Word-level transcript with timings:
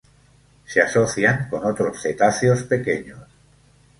Se 0.65 0.81
asocian 0.81 1.47
con 1.47 1.63
otros 1.63 2.01
cetáceos 2.01 2.63
pequeños. 2.63 3.19